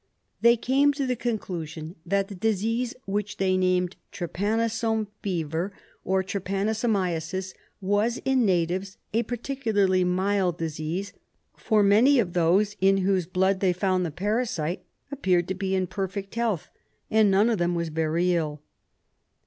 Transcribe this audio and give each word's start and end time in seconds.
They 0.41 0.57
came 0.57 0.93
to 0.93 1.05
the 1.05 1.15
conclusion 1.15 1.95
that 2.07 2.27
the 2.27 2.33
disease, 2.33 2.95
which 3.05 3.37
they 3.37 3.55
named 3.55 3.97
trypanosome 4.11 5.05
fever, 5.21 5.73
or 6.03 6.23
trypanosomiasis, 6.23 7.53
was 7.81 8.17
in 8.25 8.43
natives 8.43 8.97
a 9.13 9.21
particularly 9.21 10.03
mild 10.03 10.57
disease, 10.57 11.13
for 11.55 11.83
many 11.83 12.17
of 12.17 12.33
those 12.33 12.75
in 12.81 12.97
whose 13.05 13.27
blood 13.27 13.59
they 13.59 13.73
found 13.73 14.03
the 14.03 14.09
parasite 14.09 14.81
appeared 15.11 15.47
to 15.49 15.53
be 15.53 15.75
in 15.75 15.85
perfect 15.85 16.33
health, 16.33 16.71
and 17.11 17.29
none 17.29 17.47
of 17.47 17.59
them 17.59 17.75
were 17.75 17.83
very 17.83 18.33
ill. 18.33 18.59